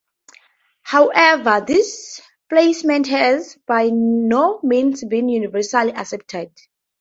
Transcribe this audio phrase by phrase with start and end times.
[0.81, 6.49] However, this placement has by no means been universally accepted.